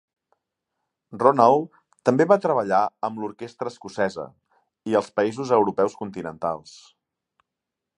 [1.23, 1.77] Ronald
[2.09, 4.27] també va treballar amb l'Orquestra escocesa
[4.93, 6.79] i als països europeus continentals.